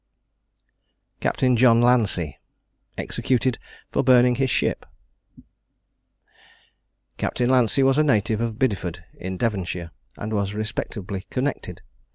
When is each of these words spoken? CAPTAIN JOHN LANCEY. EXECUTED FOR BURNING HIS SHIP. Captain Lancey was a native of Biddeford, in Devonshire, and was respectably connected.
CAPTAIN 1.19 1.57
JOHN 1.57 1.79
LANCEY. 1.79 2.39
EXECUTED 2.97 3.59
FOR 3.91 4.03
BURNING 4.03 4.33
HIS 4.37 4.49
SHIP. 4.49 4.83
Captain 7.17 7.47
Lancey 7.51 7.83
was 7.83 7.99
a 7.99 8.03
native 8.03 8.41
of 8.41 8.57
Biddeford, 8.57 9.03
in 9.13 9.37
Devonshire, 9.37 9.91
and 10.17 10.33
was 10.33 10.55
respectably 10.55 11.27
connected. 11.29 11.83